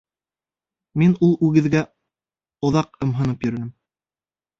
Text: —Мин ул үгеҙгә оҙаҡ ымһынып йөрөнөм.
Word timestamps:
—Мин 1.01 1.11
ул 1.27 1.35
үгеҙгә 1.47 1.81
оҙаҡ 2.71 2.97
ымһынып 3.07 3.47
йөрөнөм. 3.49 3.69